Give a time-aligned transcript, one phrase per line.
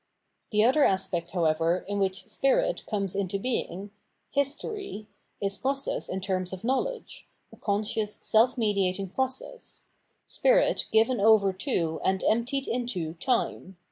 [0.51, 3.91] The other aspect, however, in which Spirit comes into being.
[4.31, 5.05] History,
[5.39, 9.83] is process in terms of knowledge, a con scious self mediating process—
[10.25, 13.77] Spirit given over to and emptied into Time.